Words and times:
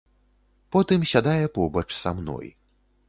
Потым 0.75 1.05
сядае 1.11 1.45
побач 1.59 1.87
са 2.01 2.15
мной. 2.23 2.47